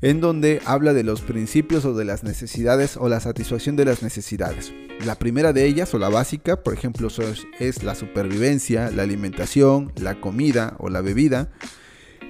en 0.00 0.20
donde 0.20 0.60
habla 0.64 0.92
de 0.92 1.02
los 1.02 1.22
principios 1.22 1.84
o 1.84 1.94
de 1.94 2.04
las 2.04 2.22
necesidades 2.22 2.96
o 2.96 3.08
la 3.08 3.20
satisfacción 3.20 3.76
de 3.76 3.86
las 3.86 4.02
necesidades. 4.02 4.72
La 5.04 5.16
primera 5.16 5.52
de 5.52 5.64
ellas 5.66 5.92
o 5.94 5.98
la 5.98 6.08
básica, 6.08 6.62
por 6.62 6.74
ejemplo, 6.74 7.08
es 7.58 7.82
la 7.82 7.94
supervivencia, 7.94 8.90
la 8.90 9.02
alimentación, 9.02 9.92
la 9.96 10.20
comida 10.20 10.76
o 10.78 10.88
la 10.88 11.00
bebida. 11.00 11.50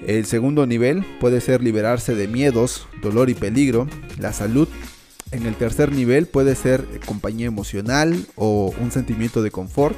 El 0.07 0.26
segundo 0.26 0.66
nivel 0.66 1.04
puede 1.21 1.40
ser 1.40 1.62
liberarse 1.62 2.14
de 2.14 2.26
miedos, 2.26 2.87
dolor 3.02 3.30
y 3.30 3.35
peligro, 3.35 3.87
la 4.19 4.33
salud 4.33 4.69
en 5.33 5.47
el 5.47 5.54
tercer 5.54 5.92
nivel 5.92 6.26
puede 6.26 6.57
ser 6.57 6.85
compañía 7.07 7.47
emocional 7.47 8.26
o 8.35 8.75
un 8.80 8.90
sentimiento 8.90 9.42
de 9.42 9.50
confort. 9.50 9.97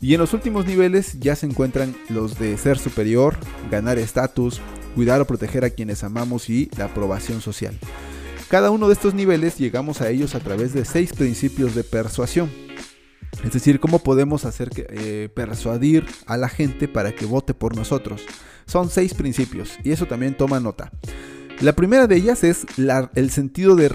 Y 0.00 0.14
en 0.14 0.20
los 0.20 0.32
últimos 0.32 0.66
niveles 0.66 1.18
ya 1.18 1.34
se 1.34 1.46
encuentran 1.46 1.96
los 2.08 2.38
de 2.38 2.56
ser 2.56 2.78
superior, 2.78 3.36
ganar 3.70 3.98
estatus, 3.98 4.60
cuidar 4.94 5.20
o 5.20 5.26
proteger 5.26 5.64
a 5.64 5.70
quienes 5.70 6.04
amamos 6.04 6.50
y 6.50 6.70
la 6.76 6.86
aprobación 6.86 7.40
social. 7.40 7.76
Cada 8.48 8.70
uno 8.70 8.86
de 8.86 8.94
estos 8.94 9.14
niveles 9.14 9.58
llegamos 9.58 10.00
a 10.00 10.10
ellos 10.10 10.34
a 10.34 10.40
través 10.40 10.72
de 10.72 10.84
seis 10.84 11.12
principios 11.12 11.74
de 11.74 11.82
persuasión. 11.82 12.50
Es 13.42 13.52
decir, 13.52 13.80
cómo 13.80 13.98
podemos 13.98 14.44
hacer 14.44 14.70
que, 14.70 14.86
eh, 14.88 15.28
persuadir 15.34 16.06
a 16.26 16.36
la 16.36 16.48
gente 16.48 16.88
para 16.88 17.14
que 17.14 17.26
vote 17.26 17.54
por 17.54 17.76
nosotros. 17.76 18.22
Son 18.66 18.88
seis 18.88 19.14
principios 19.14 19.78
y 19.82 19.92
eso 19.92 20.06
también 20.06 20.36
toma 20.36 20.60
nota. 20.60 20.90
La 21.60 21.72
primera 21.74 22.06
de 22.06 22.16
ellas 22.16 22.42
es 22.42 22.66
el 23.14 23.30
sentido 23.30 23.76
de 23.76 23.88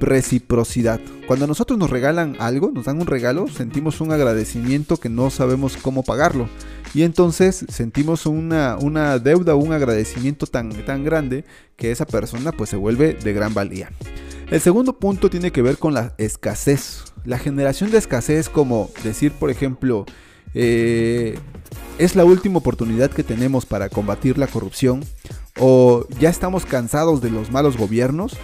reciprocidad. 0.00 1.00
Cuando 1.26 1.46
nosotros 1.46 1.78
nos 1.78 1.90
regalan 1.90 2.36
algo, 2.40 2.72
nos 2.72 2.86
dan 2.86 3.00
un 3.00 3.06
regalo, 3.06 3.46
sentimos 3.46 4.00
un 4.00 4.12
agradecimiento 4.12 4.96
que 4.96 5.08
no 5.08 5.30
sabemos 5.30 5.76
cómo 5.76 6.02
pagarlo. 6.02 6.48
Y 6.92 7.02
entonces 7.02 7.64
sentimos 7.68 8.26
una, 8.26 8.76
una 8.76 9.18
deuda 9.20 9.54
un 9.54 9.72
agradecimiento 9.72 10.46
tan, 10.46 10.70
tan 10.84 11.04
grande 11.04 11.44
que 11.76 11.92
esa 11.92 12.06
persona 12.06 12.50
pues 12.50 12.70
se 12.70 12.76
vuelve 12.76 13.14
de 13.14 13.32
gran 13.32 13.54
valía. 13.54 13.90
El 14.50 14.60
segundo 14.60 14.98
punto 14.98 15.30
tiene 15.30 15.52
que 15.52 15.62
ver 15.62 15.78
con 15.78 15.94
la 15.94 16.12
escasez. 16.18 17.04
La 17.24 17.38
generación 17.38 17.92
de 17.92 17.98
escasez 17.98 18.48
como 18.48 18.90
decir 19.04 19.30
por 19.32 19.48
ejemplo 19.48 20.06
eh, 20.54 21.38
es 21.98 22.16
la 22.16 22.24
última 22.24 22.58
oportunidad 22.58 23.10
que 23.10 23.22
tenemos 23.22 23.64
para 23.64 23.88
combatir 23.88 24.38
la 24.38 24.48
corrupción 24.48 25.04
o 25.58 26.04
ya 26.18 26.30
estamos 26.30 26.66
cansados 26.66 27.20
de 27.20 27.30
los 27.30 27.52
malos 27.52 27.76
gobiernos, 27.76 28.36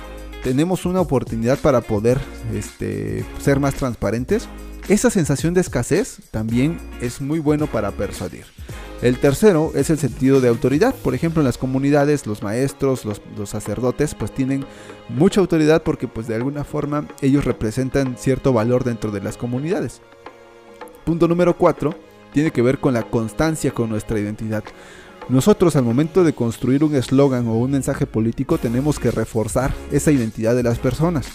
tenemos 0.44 0.84
una 0.86 1.00
oportunidad 1.00 1.58
para 1.58 1.80
poder 1.80 2.20
este, 2.54 3.25
ser 3.40 3.58
más 3.58 3.75
transparentes. 3.75 4.48
Esa 4.88 5.10
sensación 5.10 5.54
de 5.54 5.62
escasez 5.62 6.18
también 6.30 6.78
es 7.00 7.20
muy 7.20 7.40
bueno 7.40 7.66
para 7.66 7.90
persuadir. 7.90 8.44
El 9.03 9.19
tercero 9.19 9.73
es 9.75 9.91
el 9.91 9.99
sentido 9.99 10.41
de 10.41 10.49
autoridad. 10.49 10.95
Por 10.95 11.15
ejemplo, 11.15 11.43
en 11.43 11.47
las 11.47 11.59
comunidades, 11.59 12.26
los 12.26 12.43
maestros, 12.43 13.05
los, 13.05 13.21
sacerdotes, 13.49 14.15
pues 14.15 14.33
tienen 14.33 14.65
mucha 15.09 15.41
autoridad 15.41 15.83
porque 15.83 16.09
pues 16.09 16.26
de 16.26 16.35
alguna 16.35 16.65
forma 16.65 17.07
ellos 17.21 17.45
representan 17.45 18.17
cierto 18.17 18.53
valor 18.53 18.85
dentro 18.85 19.11
de 19.11 19.21
las 19.21 19.37
comunidades. 19.37 20.00
Punto 21.05 21.29
número 21.29 21.57
cuatro 21.57 21.95
tiene 22.33 22.50
que 22.50 22.62
ver 22.62 22.79
con 22.79 22.95
la 22.95 23.03
constancia 23.03 23.71
con 23.71 23.91
nuestra 23.91 24.19
identidad. 24.19 24.65
Nosotros 25.29 25.76
al 25.76 25.85
momento 25.85 26.25
de 26.25 26.35
construir 26.35 26.83
un 26.83 26.95
eslogan 26.95 27.47
o 27.49 27.59
un 27.59 27.73
mensaje 27.73 28.07
político 28.07 28.59
tenemos 28.59 28.99
que 28.99 29.11
reforzar 29.11 29.75
esa 29.93 30.11
identidad 30.11 30.55
de 30.55 30.62
las 30.62 30.79
personas. 30.79 31.26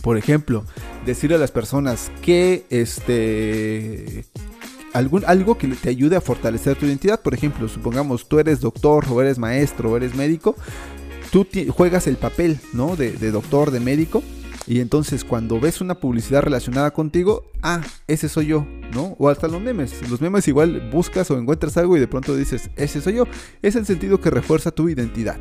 Por 0.00 0.16
ejemplo, 0.16 0.64
decir 1.06 1.32
a 1.32 1.38
las 1.38 1.50
personas 1.50 2.10
que 2.22 2.64
este 2.70 4.24
algún, 4.92 5.24
algo 5.26 5.58
que 5.58 5.68
te 5.68 5.88
ayude 5.88 6.16
a 6.16 6.20
fortalecer 6.20 6.76
tu 6.76 6.86
identidad. 6.86 7.20
Por 7.20 7.34
ejemplo, 7.34 7.68
supongamos 7.68 8.28
tú 8.28 8.38
eres 8.38 8.60
doctor 8.60 9.06
o 9.10 9.20
eres 9.20 9.38
maestro 9.38 9.90
o 9.90 9.96
eres 9.96 10.14
médico, 10.14 10.56
tú 11.30 11.46
juegas 11.70 12.06
el 12.06 12.16
papel 12.16 12.58
¿no? 12.72 12.96
de, 12.96 13.12
de 13.12 13.30
doctor, 13.30 13.70
de 13.70 13.80
médico 13.80 14.22
y 14.66 14.80
entonces 14.80 15.24
cuando 15.24 15.58
ves 15.58 15.80
una 15.80 15.96
publicidad 15.96 16.42
relacionada 16.42 16.92
contigo, 16.92 17.50
ah, 17.62 17.80
ese 18.06 18.28
soy 18.28 18.46
yo, 18.46 18.66
¿no? 18.92 19.16
O 19.18 19.28
hasta 19.28 19.48
los 19.48 19.60
memes. 19.60 20.08
Los 20.08 20.20
memes 20.20 20.46
igual 20.48 20.90
buscas 20.90 21.30
o 21.30 21.38
encuentras 21.38 21.76
algo 21.76 21.96
y 21.96 22.00
de 22.00 22.08
pronto 22.08 22.36
dices, 22.36 22.70
ese 22.76 23.00
soy 23.00 23.14
yo. 23.14 23.24
Es 23.60 23.74
el 23.74 23.86
sentido 23.86 24.20
que 24.20 24.30
refuerza 24.30 24.70
tu 24.70 24.88
identidad. 24.88 25.38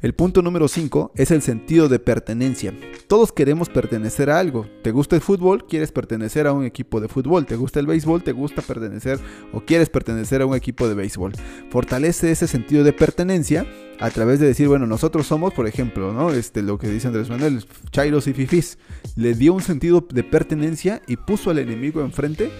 El 0.00 0.14
punto 0.14 0.42
número 0.42 0.66
5 0.66 1.12
es 1.14 1.30
el 1.30 1.42
sentido 1.42 1.88
de 1.88 2.00
pertenencia. 2.00 2.74
Todos 3.06 3.30
queremos 3.30 3.68
pertenecer 3.68 4.30
a 4.30 4.40
algo. 4.40 4.66
¿Te 4.82 4.90
gusta 4.90 5.14
el 5.14 5.22
fútbol? 5.22 5.66
Quieres 5.66 5.92
pertenecer 5.92 6.48
a 6.48 6.52
un 6.52 6.64
equipo 6.64 7.00
de 7.00 7.06
fútbol. 7.06 7.46
¿Te 7.46 7.54
gusta 7.54 7.78
el 7.78 7.86
béisbol? 7.86 8.24
¿Te 8.24 8.32
gusta 8.32 8.62
pertenecer 8.62 9.20
o 9.52 9.60
quieres 9.60 9.90
pertenecer 9.90 10.42
a 10.42 10.46
un 10.46 10.56
equipo 10.56 10.88
de 10.88 10.94
béisbol? 10.94 11.34
Fortalece 11.70 12.32
ese 12.32 12.48
sentido 12.48 12.82
de 12.82 12.92
pertenencia 12.92 13.64
a 14.00 14.10
través 14.10 14.40
de 14.40 14.46
decir, 14.46 14.68
bueno, 14.68 14.86
nosotros 14.86 15.26
somos, 15.26 15.52
por 15.54 15.66
ejemplo, 15.66 16.12
¿no? 16.12 16.30
Este, 16.30 16.62
lo 16.62 16.78
que 16.78 16.88
dice 16.88 17.08
Andrés 17.08 17.28
Manuel, 17.28 17.64
Chairos 17.90 18.26
y 18.26 18.34
Fifis. 18.34 18.78
Le 19.16 19.34
dio 19.34 19.54
un 19.54 19.62
sentido 19.62 20.06
de 20.12 20.24
pertenencia 20.24 21.02
y 21.06 21.16
puso 21.16 21.50
al 21.50 21.58
enemigo 21.58 22.00
enfrente 22.00 22.50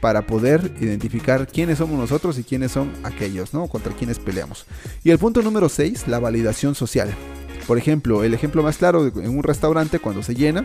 para 0.00 0.26
poder 0.26 0.72
identificar 0.80 1.46
quiénes 1.46 1.78
somos 1.78 1.98
nosotros 1.98 2.38
y 2.38 2.44
quiénes 2.44 2.72
son 2.72 2.92
aquellos, 3.04 3.54
¿no? 3.54 3.68
Contra 3.68 3.94
quienes 3.94 4.18
peleamos. 4.18 4.66
Y 5.04 5.10
el 5.10 5.18
punto 5.18 5.42
número 5.42 5.68
6, 5.68 6.08
la 6.08 6.18
validación 6.18 6.74
social. 6.74 7.14
Por 7.66 7.78
ejemplo, 7.78 8.24
el 8.24 8.34
ejemplo 8.34 8.62
más 8.62 8.78
claro, 8.78 9.06
en 9.06 9.36
un 9.36 9.44
restaurante 9.44 10.00
cuando 10.00 10.22
se 10.22 10.34
llena, 10.34 10.64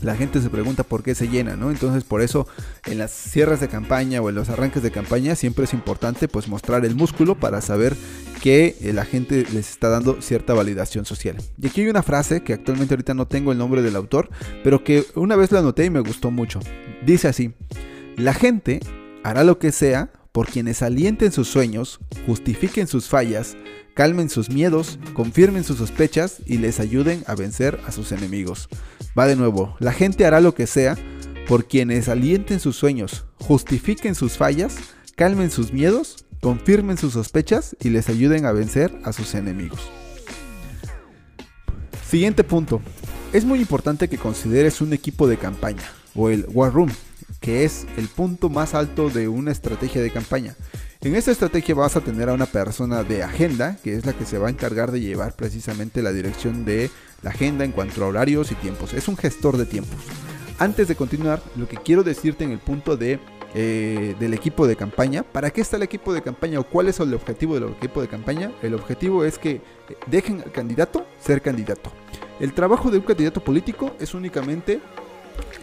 la 0.00 0.14
gente 0.14 0.42
se 0.42 0.50
pregunta 0.50 0.82
por 0.82 1.02
qué 1.02 1.14
se 1.14 1.28
llena, 1.28 1.56
¿no? 1.56 1.70
Entonces 1.70 2.04
por 2.04 2.20
eso 2.20 2.46
en 2.84 2.98
las 2.98 3.12
cierres 3.12 3.60
de 3.60 3.68
campaña 3.68 4.20
o 4.20 4.28
en 4.28 4.34
los 4.34 4.50
arranques 4.50 4.82
de 4.82 4.90
campaña 4.90 5.34
siempre 5.36 5.64
es 5.64 5.72
importante 5.72 6.28
pues 6.28 6.48
mostrar 6.48 6.84
el 6.84 6.94
músculo 6.94 7.34
para 7.34 7.60
saber 7.62 7.96
que 8.42 8.76
eh, 8.80 8.92
la 8.92 9.04
gente 9.04 9.44
les 9.52 9.70
está 9.70 9.88
dando 9.88 10.20
cierta 10.20 10.54
validación 10.54 11.04
social. 11.04 11.36
Y 11.60 11.66
aquí 11.66 11.82
hay 11.82 11.88
una 11.88 12.02
frase 12.02 12.42
que 12.42 12.52
actualmente 12.52 12.94
ahorita 12.94 13.14
no 13.14 13.26
tengo 13.26 13.52
el 13.52 13.58
nombre 13.58 13.82
del 13.82 13.96
autor, 13.96 14.30
pero 14.62 14.84
que 14.84 15.04
una 15.14 15.36
vez 15.36 15.52
la 15.52 15.60
anoté 15.60 15.84
y 15.84 15.90
me 15.90 16.00
gustó 16.00 16.30
mucho. 16.30 16.60
Dice 17.04 17.28
así, 17.28 17.54
la 18.16 18.34
gente 18.34 18.80
hará 19.22 19.44
lo 19.44 19.58
que 19.58 19.72
sea 19.72 20.10
por 20.32 20.48
quienes 20.48 20.82
alienten 20.82 21.32
sus 21.32 21.48
sueños, 21.48 21.98
justifiquen 22.26 22.86
sus 22.86 23.08
fallas, 23.08 23.56
calmen 23.94 24.28
sus 24.28 24.50
miedos, 24.50 24.98
confirmen 25.14 25.64
sus 25.64 25.78
sospechas 25.78 26.40
y 26.44 26.58
les 26.58 26.80
ayuden 26.80 27.24
a 27.26 27.34
vencer 27.34 27.80
a 27.86 27.92
sus 27.92 28.12
enemigos. 28.12 28.68
Va 29.18 29.26
de 29.26 29.36
nuevo, 29.36 29.74
la 29.80 29.92
gente 29.92 30.26
hará 30.26 30.40
lo 30.40 30.54
que 30.54 30.66
sea 30.66 30.96
por 31.48 31.66
quienes 31.66 32.08
alienten 32.08 32.60
sus 32.60 32.76
sueños, 32.76 33.24
justifiquen 33.40 34.14
sus 34.14 34.36
fallas, 34.36 34.76
calmen 35.16 35.50
sus 35.50 35.72
miedos, 35.72 36.26
confirmen 36.40 36.98
sus 36.98 37.14
sospechas 37.14 37.76
y 37.80 37.90
les 37.90 38.08
ayuden 38.08 38.46
a 38.46 38.52
vencer 38.52 38.92
a 39.04 39.12
sus 39.12 39.34
enemigos. 39.34 39.80
Siguiente 42.08 42.44
punto. 42.44 42.80
Es 43.32 43.44
muy 43.44 43.60
importante 43.60 44.08
que 44.08 44.18
consideres 44.18 44.80
un 44.80 44.92
equipo 44.92 45.26
de 45.26 45.36
campaña 45.36 45.84
o 46.14 46.30
el 46.30 46.46
War 46.48 46.72
Room 46.72 46.90
que 47.40 47.64
es 47.64 47.86
el 47.96 48.08
punto 48.08 48.48
más 48.48 48.74
alto 48.74 49.10
de 49.10 49.28
una 49.28 49.52
estrategia 49.52 50.02
de 50.02 50.10
campaña. 50.10 50.54
En 51.00 51.14
esta 51.14 51.30
estrategia 51.30 51.74
vas 51.74 51.96
a 51.96 52.00
tener 52.00 52.28
a 52.28 52.32
una 52.32 52.46
persona 52.46 53.04
de 53.04 53.22
agenda, 53.22 53.76
que 53.82 53.94
es 53.94 54.06
la 54.06 54.12
que 54.12 54.24
se 54.24 54.38
va 54.38 54.48
a 54.48 54.50
encargar 54.50 54.90
de 54.90 55.00
llevar 55.00 55.34
precisamente 55.34 56.02
la 56.02 56.12
dirección 56.12 56.64
de 56.64 56.90
la 57.22 57.30
agenda 57.30 57.64
en 57.64 57.72
cuanto 57.72 58.02
a 58.02 58.08
horarios 58.08 58.50
y 58.50 58.54
tiempos. 58.56 58.94
Es 58.94 59.08
un 59.08 59.16
gestor 59.16 59.56
de 59.56 59.66
tiempos. 59.66 59.98
Antes 60.58 60.88
de 60.88 60.96
continuar, 60.96 61.42
lo 61.54 61.68
que 61.68 61.76
quiero 61.76 62.02
decirte 62.02 62.44
en 62.44 62.50
el 62.50 62.58
punto 62.58 62.96
de, 62.96 63.20
eh, 63.58 64.14
del 64.20 64.34
equipo 64.34 64.66
de 64.66 64.76
campaña, 64.76 65.22
¿para 65.22 65.48
qué 65.48 65.62
está 65.62 65.78
el 65.78 65.82
equipo 65.82 66.12
de 66.12 66.20
campaña 66.20 66.60
o 66.60 66.64
cuál 66.64 66.88
es 66.88 67.00
el 67.00 67.14
objetivo 67.14 67.54
del 67.54 67.70
equipo 67.70 68.02
de 68.02 68.08
campaña? 68.08 68.52
El 68.60 68.74
objetivo 68.74 69.24
es 69.24 69.38
que 69.38 69.62
dejen 70.08 70.42
al 70.42 70.52
candidato 70.52 71.06
ser 71.18 71.40
candidato. 71.40 71.90
El 72.38 72.52
trabajo 72.52 72.90
de 72.90 72.98
un 72.98 73.04
candidato 73.04 73.42
político 73.42 73.96
es 73.98 74.12
únicamente 74.12 74.82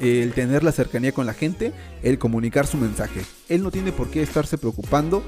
el 0.01 0.33
tener 0.33 0.63
la 0.63 0.71
cercanía 0.71 1.11
con 1.11 1.27
la 1.27 1.35
gente, 1.35 1.71
el 2.01 2.17
comunicar 2.17 2.65
su 2.65 2.77
mensaje. 2.77 3.21
Él 3.47 3.61
no 3.61 3.69
tiene 3.69 3.91
por 3.91 4.09
qué 4.09 4.23
estarse 4.23 4.57
preocupando 4.57 5.23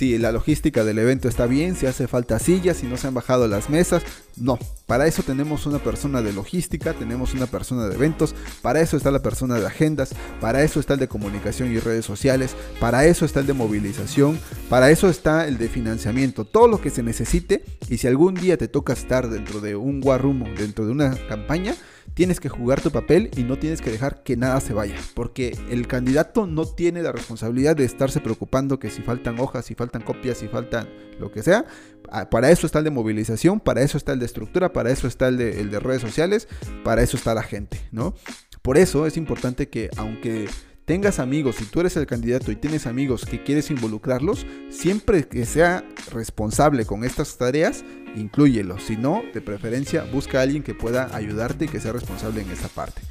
si 0.00 0.16
la 0.16 0.32
logística 0.32 0.82
del 0.82 0.98
evento 0.98 1.28
está 1.28 1.44
bien, 1.44 1.76
si 1.76 1.84
hace 1.84 2.08
falta 2.08 2.38
sillas, 2.38 2.78
si 2.78 2.86
no 2.86 2.96
se 2.96 3.06
han 3.06 3.12
bajado 3.12 3.46
las 3.48 3.68
mesas. 3.68 4.02
No, 4.34 4.58
para 4.86 5.06
eso 5.06 5.22
tenemos 5.22 5.66
una 5.66 5.78
persona 5.78 6.22
de 6.22 6.32
logística, 6.32 6.94
tenemos 6.94 7.34
una 7.34 7.46
persona 7.46 7.86
de 7.86 7.96
eventos, 7.96 8.34
para 8.62 8.80
eso 8.80 8.96
está 8.96 9.10
la 9.10 9.20
persona 9.20 9.60
de 9.60 9.66
agendas, 9.66 10.14
para 10.40 10.62
eso 10.62 10.80
está 10.80 10.94
el 10.94 11.00
de 11.00 11.08
comunicación 11.08 11.70
y 11.70 11.80
redes 11.80 12.06
sociales, 12.06 12.56
para 12.80 13.04
eso 13.04 13.26
está 13.26 13.40
el 13.40 13.46
de 13.46 13.52
movilización, 13.52 14.40
para 14.70 14.90
eso 14.90 15.10
está 15.10 15.46
el 15.46 15.58
de 15.58 15.68
financiamiento, 15.68 16.46
todo 16.46 16.66
lo 16.66 16.80
que 16.80 16.88
se 16.88 17.02
necesite 17.02 17.62
y 17.90 17.98
si 17.98 18.06
algún 18.06 18.32
día 18.32 18.56
te 18.56 18.68
toca 18.68 18.94
estar 18.94 19.28
dentro 19.28 19.60
de 19.60 19.76
un 19.76 20.00
war 20.02 20.22
room, 20.22 20.44
dentro 20.56 20.86
de 20.86 20.92
una 20.92 21.14
campaña, 21.28 21.74
tienes 22.20 22.38
que 22.38 22.50
jugar 22.50 22.82
tu 22.82 22.90
papel 22.90 23.30
y 23.34 23.44
no 23.44 23.58
tienes 23.58 23.80
que 23.80 23.90
dejar 23.90 24.22
que 24.22 24.36
nada 24.36 24.60
se 24.60 24.74
vaya, 24.74 24.94
porque 25.14 25.56
el 25.70 25.86
candidato 25.86 26.46
no 26.46 26.66
tiene 26.66 27.00
la 27.02 27.12
responsabilidad 27.12 27.74
de 27.74 27.86
estarse 27.86 28.20
preocupando 28.20 28.78
que 28.78 28.90
si 28.90 29.00
faltan 29.00 29.40
hojas, 29.40 29.64
si 29.64 29.74
faltan 29.74 30.02
copias, 30.02 30.36
si 30.36 30.46
faltan 30.46 30.86
lo 31.18 31.32
que 31.32 31.42
sea. 31.42 31.64
Ah, 32.10 32.28
para 32.28 32.50
eso 32.50 32.66
está 32.66 32.80
el 32.80 32.84
de 32.84 32.90
movilización, 32.90 33.58
para 33.58 33.80
eso 33.80 33.96
está 33.96 34.12
el 34.12 34.18
de 34.18 34.26
estructura, 34.26 34.70
para 34.70 34.90
eso 34.90 35.08
está 35.08 35.28
el 35.28 35.38
de, 35.38 35.62
el 35.62 35.70
de 35.70 35.80
redes 35.80 36.02
sociales, 36.02 36.46
para 36.84 37.02
eso 37.02 37.16
está 37.16 37.32
la 37.32 37.42
gente, 37.42 37.80
¿no? 37.90 38.14
Por 38.60 38.76
eso 38.76 39.06
es 39.06 39.16
importante 39.16 39.70
que 39.70 39.88
aunque 39.96 40.46
tengas 40.90 41.20
amigos, 41.20 41.54
si 41.54 41.66
tú 41.66 41.78
eres 41.78 41.96
el 41.96 42.04
candidato 42.08 42.50
y 42.50 42.56
tienes 42.56 42.88
amigos 42.88 43.24
que 43.24 43.44
quieres 43.44 43.70
involucrarlos, 43.70 44.44
siempre 44.70 45.28
que 45.28 45.46
sea 45.46 45.84
responsable 46.10 46.84
con 46.84 47.04
estas 47.04 47.38
tareas, 47.38 47.84
inclúyelos. 48.16 48.82
Si 48.82 48.96
no, 48.96 49.22
de 49.32 49.40
preferencia, 49.40 50.02
busca 50.12 50.40
a 50.40 50.42
alguien 50.42 50.64
que 50.64 50.74
pueda 50.74 51.14
ayudarte 51.14 51.66
y 51.66 51.68
que 51.68 51.78
sea 51.78 51.92
responsable 51.92 52.42
en 52.42 52.50
esta 52.50 52.66
parte. 52.66 53.02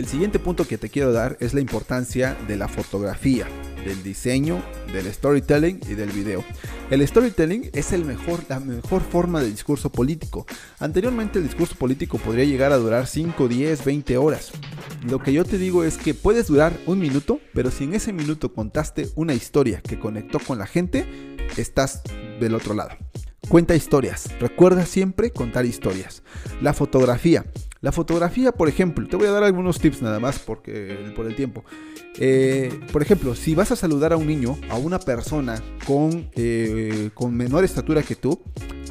El 0.00 0.06
siguiente 0.06 0.38
punto 0.38 0.66
que 0.66 0.78
te 0.78 0.88
quiero 0.88 1.12
dar 1.12 1.36
es 1.40 1.52
la 1.52 1.60
importancia 1.60 2.34
de 2.48 2.56
la 2.56 2.68
fotografía, 2.68 3.46
del 3.84 4.02
diseño, 4.02 4.62
del 4.94 5.12
storytelling 5.12 5.78
y 5.90 5.92
del 5.92 6.08
video. 6.08 6.42
El 6.88 7.06
storytelling 7.06 7.68
es 7.74 7.92
el 7.92 8.06
mejor, 8.06 8.40
la 8.48 8.60
mejor 8.60 9.02
forma 9.02 9.42
de 9.42 9.50
discurso 9.50 9.92
político. 9.92 10.46
Anteriormente 10.78 11.38
el 11.38 11.44
discurso 11.44 11.74
político 11.74 12.16
podría 12.16 12.46
llegar 12.46 12.72
a 12.72 12.78
durar 12.78 13.06
5, 13.06 13.46
10, 13.46 13.84
20 13.84 14.16
horas. 14.16 14.52
Lo 15.06 15.18
que 15.18 15.34
yo 15.34 15.44
te 15.44 15.58
digo 15.58 15.84
es 15.84 15.98
que 15.98 16.14
puedes 16.14 16.46
durar 16.46 16.72
un 16.86 16.98
minuto, 16.98 17.38
pero 17.52 17.70
si 17.70 17.84
en 17.84 17.92
ese 17.92 18.14
minuto 18.14 18.54
contaste 18.54 19.10
una 19.16 19.34
historia 19.34 19.82
que 19.82 19.98
conectó 19.98 20.38
con 20.38 20.56
la 20.56 20.66
gente, 20.66 21.04
estás 21.58 22.02
del 22.40 22.54
otro 22.54 22.72
lado. 22.72 22.96
Cuenta 23.50 23.76
historias. 23.76 24.30
Recuerda 24.40 24.86
siempre 24.86 25.30
contar 25.30 25.66
historias. 25.66 26.22
La 26.62 26.72
fotografía. 26.72 27.44
La 27.82 27.92
fotografía, 27.92 28.52
por 28.52 28.68
ejemplo, 28.68 29.08
te 29.08 29.16
voy 29.16 29.26
a 29.26 29.30
dar 29.30 29.42
algunos 29.42 29.78
tips 29.78 30.02
nada 30.02 30.20
más 30.20 30.38
porque, 30.38 31.12
por 31.16 31.26
el 31.26 31.34
tiempo. 31.34 31.64
Eh, 32.18 32.78
por 32.92 33.00
ejemplo, 33.00 33.34
si 33.34 33.54
vas 33.54 33.72
a 33.72 33.76
saludar 33.76 34.12
a 34.12 34.18
un 34.18 34.26
niño, 34.26 34.58
a 34.68 34.76
una 34.76 34.98
persona 34.98 35.62
con, 35.86 36.30
eh, 36.34 37.08
con 37.14 37.34
menor 37.34 37.64
estatura 37.64 38.02
que 38.02 38.16
tú, 38.16 38.42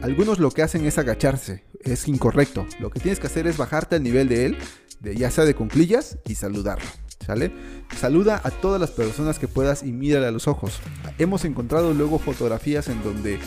algunos 0.02 0.40
lo 0.40 0.50
que 0.50 0.64
hacen 0.64 0.86
es 0.86 0.98
agacharse. 0.98 1.64
Es 1.82 2.08
incorrecto. 2.08 2.66
Lo 2.80 2.90
que 2.90 3.00
tienes 3.00 3.20
que 3.20 3.28
hacer 3.28 3.46
es 3.46 3.58
bajarte 3.58 3.98
al 3.98 4.04
nivel 4.04 4.28
de 4.28 4.48
él, 4.48 4.58
de, 5.02 5.16
ya 5.16 5.30
sea 5.30 5.46
de 5.46 5.54
conclillas, 5.54 6.18
y 6.26 6.34
saludarlo. 6.34 6.90
¿Sale? 7.24 7.52
Saluda 7.96 8.42
a 8.44 8.50
todas 8.50 8.82
las 8.82 8.90
personas 8.90 9.38
que 9.38 9.48
puedas 9.48 9.84
y 9.84 9.92
mírale 9.92 10.26
a 10.26 10.32
los 10.32 10.48
ojos. 10.48 10.80
Hemos 11.20 11.46
encontrado 11.46 11.94
luego 11.94 12.18
fotografías 12.18 12.88
en 12.88 13.04
donde 13.04 13.38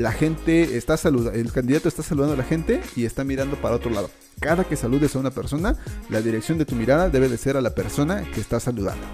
la 0.00 0.12
gente 0.12 0.76
está 0.76 0.96
saludando, 0.96 1.38
el 1.38 1.52
candidato 1.52 1.88
está 1.88 2.02
saludando 2.02 2.34
a 2.34 2.38
la 2.38 2.44
gente 2.44 2.80
y 2.96 3.04
está 3.04 3.22
mirando 3.22 3.56
para 3.56 3.76
otro 3.76 3.90
lado. 3.90 4.10
Cada 4.40 4.64
que 4.64 4.76
saludes 4.76 5.14
a 5.14 5.18
una 5.18 5.30
persona, 5.30 5.76
la 6.08 6.22
dirección 6.22 6.56
de 6.56 6.64
tu 6.64 6.74
mirada 6.74 7.10
debe 7.10 7.28
de 7.28 7.36
ser 7.36 7.56
a 7.56 7.60
la 7.60 7.74
persona 7.74 8.24
que 8.32 8.40
está 8.40 8.58
saludando. 8.58 9.06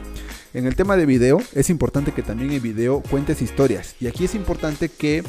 En 0.54 0.66
el 0.66 0.76
tema 0.76 0.96
de 0.96 1.04
video, 1.04 1.42
es 1.54 1.68
importante 1.68 2.12
que 2.12 2.22
también 2.22 2.52
en 2.52 2.62
video 2.62 3.02
cuentes 3.10 3.42
historias. 3.42 3.96
Y 4.00 4.06
aquí 4.06 4.24
es 4.24 4.34
importante 4.34 4.88
que 4.88 5.24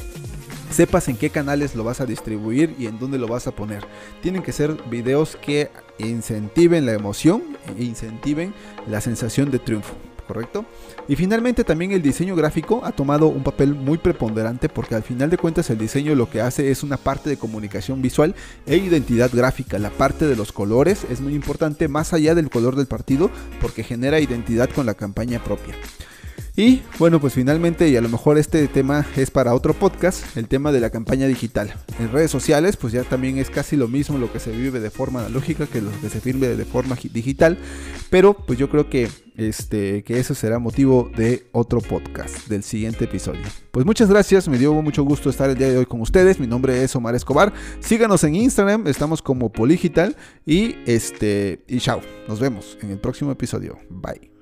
sepas 0.72 1.08
en 1.08 1.18
qué 1.18 1.32
canales 1.32 1.76
lo 1.76 1.84
vas 1.84 2.00
a 2.00 2.06
distribuir 2.06 2.76
y 2.78 2.86
en 2.86 3.00
dónde 3.00 3.18
lo 3.18 3.28
vas 3.28 3.48
a 3.48 3.52
poner. 3.52 3.84
Tienen 4.22 4.44
que 4.44 4.52
ser 4.52 4.78
videos 4.90 5.36
que 5.36 5.72
incentiven 5.98 6.86
la 6.86 6.94
emoción 6.94 7.58
e 7.78 7.84
incentiven 7.84 8.54
la 8.88 9.02
sensación 9.02 9.50
de 9.50 9.60
triunfo. 9.60 9.96
¿Correcto? 10.28 10.66
Y 11.08 11.16
finalmente 11.16 11.64
también 11.64 11.92
el 11.92 12.02
diseño 12.02 12.36
gráfico 12.36 12.82
ha 12.84 12.92
tomado 12.92 13.28
un 13.28 13.44
papel 13.44 13.74
muy 13.74 13.98
preponderante 13.98 14.70
porque 14.70 14.96
al 14.96 15.04
final 15.04 15.30
de 15.30 15.38
cuentas 15.38 15.70
el 15.70 15.78
diseño 15.78 16.14
lo 16.16 16.30
que 16.30 16.42
hace 16.42 16.70
es 16.70 16.84
una 16.84 16.98
parte 16.98 17.30
de 17.30 17.38
comunicación 17.38 18.02
visual 18.02 18.36
e 18.66 18.78
identidad 18.78 19.32
gráfica. 19.34 19.80
La 19.80 19.90
parte 19.90 20.28
de 20.28 20.36
los 20.36 20.52
colores 20.52 21.06
es 21.10 21.22
muy 21.22 21.34
importante 21.34 21.88
más 21.88 22.14
allá 22.14 22.36
del 22.36 22.50
color 22.50 22.76
del 22.76 22.88
partido 22.88 23.32
porque 23.62 23.84
genera 23.84 24.20
identidad 24.20 24.70
con 24.70 24.86
la 24.86 24.94
campaña 24.94 25.44
propia. 25.44 25.76
Y 26.60 26.82
bueno, 26.98 27.22
pues 27.22 27.34
finalmente, 27.34 27.88
y 27.88 27.96
a 27.98 28.02
lo 28.02 28.10
mejor 28.10 28.40
este 28.40 28.68
tema 28.68 29.06
es 29.16 29.30
para 29.30 29.54
otro 29.54 29.76
podcast, 29.76 30.36
el 30.36 30.48
tema 30.48 30.72
de 30.72 30.80
la 30.80 30.90
campaña 30.90 31.28
digital. 31.28 31.72
En 32.00 32.12
redes 32.12 32.32
sociales, 32.32 32.78
pues 32.78 32.94
ya 32.94 33.04
también 33.04 33.38
es 33.38 33.52
casi 33.52 33.76
lo 33.76 33.88
mismo 33.88 34.18
lo 34.18 34.34
que 34.34 34.40
se 34.40 34.50
vive 34.50 34.80
de 34.80 34.90
forma 34.90 35.20
analógica 35.20 35.68
que 35.68 35.82
lo 35.82 35.92
que 36.02 36.10
se 36.10 36.20
firme 36.20 36.48
de 36.48 36.66
forma 36.66 36.98
digital, 37.14 37.60
pero 38.10 38.34
pues 38.34 38.58
yo 38.58 38.72
creo 38.72 38.90
que 38.90 39.08
este 39.36 40.04
que 40.04 40.20
eso 40.20 40.34
será 40.34 40.58
motivo 40.58 41.12
de 41.16 41.46
otro 41.52 41.80
podcast, 41.80 42.48
del 42.48 42.64
siguiente 42.64 43.04
episodio. 43.04 43.44
Pues 43.70 43.86
muchas 43.86 44.10
gracias, 44.10 44.48
me 44.48 44.58
dio 44.58 44.74
mucho 44.74 45.04
gusto 45.04 45.30
estar 45.30 45.52
el 45.52 45.60
día 45.60 45.70
de 45.70 45.78
hoy 45.78 45.86
con 45.86 46.02
ustedes. 46.02 46.40
Mi 46.40 46.48
nombre 46.48 46.84
es 46.84 46.96
Omar 46.96 47.14
Escobar. 47.14 47.54
Síganos 47.82 48.24
en 48.24 48.34
Instagram, 48.34 48.88
estamos 48.88 49.22
como 49.22 49.52
Poligital 49.52 50.16
y 50.44 50.76
este 50.88 51.64
y 51.68 51.78
chao. 51.80 52.02
Nos 52.28 52.40
vemos 52.40 52.80
en 52.82 52.90
el 52.90 52.98
próximo 52.98 53.32
episodio. 53.32 53.78
Bye. 53.92 54.37